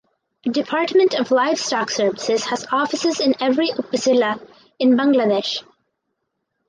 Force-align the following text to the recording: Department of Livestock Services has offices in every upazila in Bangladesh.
Department 0.49 1.13
of 1.13 1.29
Livestock 1.29 1.91
Services 1.91 2.45
has 2.45 2.65
offices 2.71 3.19
in 3.19 3.35
every 3.39 3.67
upazila 3.69 4.41
in 4.79 4.97
Bangladesh. 4.97 5.63